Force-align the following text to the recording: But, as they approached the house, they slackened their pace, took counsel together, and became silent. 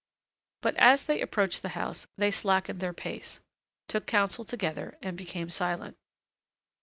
But, 0.63 0.75
as 0.77 1.05
they 1.05 1.21
approached 1.21 1.61
the 1.61 1.77
house, 1.77 2.07
they 2.17 2.31
slackened 2.31 2.79
their 2.79 2.91
pace, 2.91 3.39
took 3.87 4.07
counsel 4.07 4.43
together, 4.43 4.97
and 5.03 5.15
became 5.15 5.51
silent. 5.51 5.95